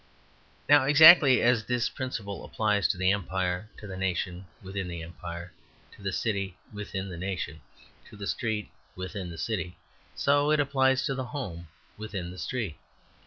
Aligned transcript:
Now, 0.67 0.85
exactly 0.85 1.43
as 1.43 1.65
this 1.65 1.87
principle 1.87 2.43
applies 2.43 2.87
to 2.87 2.97
the 2.97 3.11
empire, 3.11 3.69
to 3.77 3.85
the 3.85 3.95
nation 3.95 4.47
within 4.63 4.87
the 4.87 5.03
empire, 5.03 5.53
to 5.91 6.01
the 6.01 6.11
city 6.11 6.57
within 6.73 7.07
the 7.09 7.17
nation, 7.19 7.61
to 8.09 8.15
the 8.17 8.25
street 8.25 8.71
within 8.95 9.29
the 9.29 9.37
city, 9.37 9.77
so 10.15 10.49
it 10.49 10.59
applies 10.59 11.05
to 11.05 11.13
the 11.13 11.25
home 11.25 11.67
within 11.99 12.31
the 12.31 12.39
street. 12.39 12.77